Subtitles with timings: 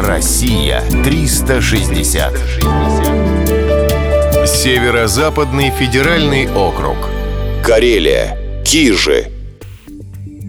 [0.00, 2.38] Россия 360.
[4.46, 6.96] Северо-западный федеральный округ.
[7.64, 8.36] Карелия.
[8.62, 9.35] Кижи.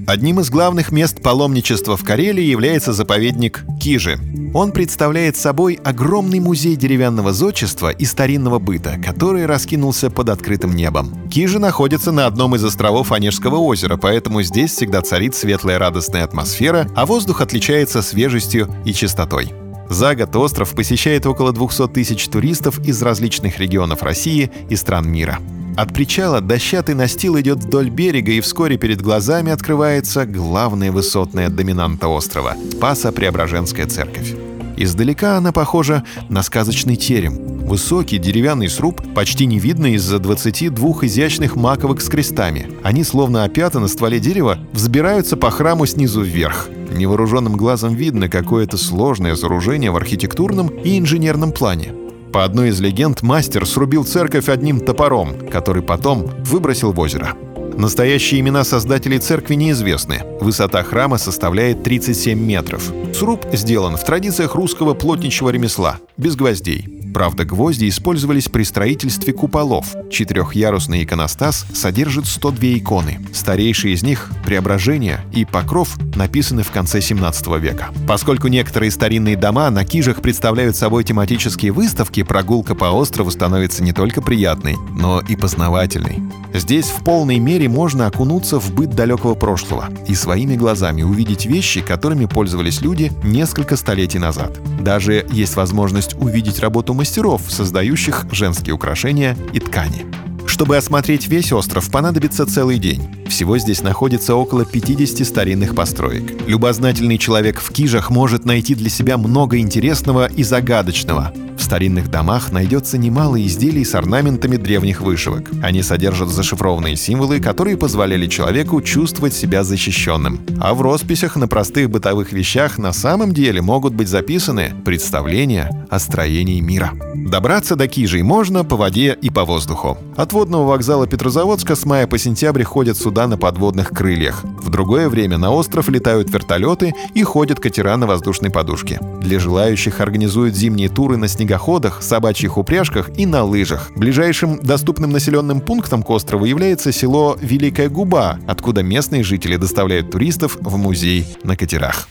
[0.08, 4.18] Одним из главных мест паломничества в Карелии является заповедник Кижи.
[4.54, 11.28] Он представляет собой огромный музей деревянного зодчества и старинного быта, который раскинулся под открытым небом.
[11.30, 16.90] Кижи находится на одном из островов Онежского озера, поэтому здесь всегда царит светлая радостная атмосфера,
[16.96, 19.52] а воздух отличается свежестью и чистотой.
[19.90, 25.40] За год остров посещает около 200 тысяч туристов из различных регионов России и стран мира.
[25.78, 32.08] От причала дощатый настил идет вдоль берега, и вскоре перед глазами открывается главная высотная доминанта
[32.08, 34.34] острова— Спасо-Преображенская церковь.
[34.76, 37.38] Издалека она похожа на сказочный терем.
[37.68, 42.72] Высокий деревянный сруб почти не видно из-за 22 изящных маковок с крестами.
[42.82, 46.70] Они, словно опята на стволе дерева, взбираются по храму снизу вверх.
[46.92, 51.94] Невооруженным глазом видно какое-то сложное сооружение в архитектурном и инженерном плане.
[52.38, 57.34] По одной из легенд, мастер срубил церковь одним топором, который потом выбросил в озеро.
[57.76, 60.22] Настоящие имена создателей церкви неизвестны.
[60.40, 62.94] Высота храма составляет 37 метров.
[63.12, 66.97] Сруб сделан в традициях русского плотничьего ремесла, без гвоздей.
[67.18, 69.96] Правда, гвозди использовались при строительстве куполов.
[70.12, 73.26] Четырехъярусный иконостас содержит 102 иконы.
[73.34, 77.88] Старейшие из них— Преображение и Покров написаны в конце 17 века.
[78.08, 83.94] Поскольку некоторые старинные дома на Кижах представляют собой тематические выставки, прогулка по острову становится не
[83.94, 86.22] только приятной, но и познавательной.
[86.54, 91.82] Здесь в полной мере можно окунуться в быт далекого прошлого и своими глазами увидеть вещи,
[91.82, 94.60] которыми пользовались люди несколько столетий назад.
[94.80, 100.06] Даже есть возможность увидеть работу мастеров мастеров, создающих женские украшения и ткани.
[100.46, 103.02] Чтобы осмотреть весь остров, понадобится целый день.
[103.30, 106.30] Всего здесь находится около 50 старинных построек.
[106.48, 111.32] Любознательный человек в Кижах может найти для себя много интересного и загадочного.
[111.68, 115.52] Старинных домах найдется немало изделий с орнаментами древних вышивок.
[115.62, 120.40] Они содержат зашифрованные символы, которые позволяли человеку чувствовать себя защищенным.
[120.62, 126.00] А в росписях на простых бытовых вещах на самом деле могут быть записаны представления о
[126.00, 126.94] строении мира.
[127.16, 129.98] Добраться до Кижей можно по воде и по воздуху.
[130.16, 134.46] От водного вокзала Петрозаводска с мая по сентябрь ходят суда на подводных крыльях.
[134.62, 139.00] В другое время на остров летают вертолеты и ходят катера на воздушной подушке.
[139.20, 143.92] Для желающих организуют зимние туры на снегоходах, собачьих упряжках и на лыжах.
[143.96, 150.58] Ближайшим доступным населенным пунктом к острову является село Великая Губа, откуда местные жители доставляют туристов
[150.62, 152.08] в музей на катерах.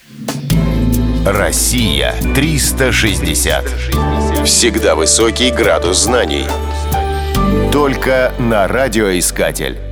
[1.24, 3.64] Россия 360.
[4.44, 6.46] Всегда высокий градус знаний.
[7.72, 9.85] Только на радиоискатель.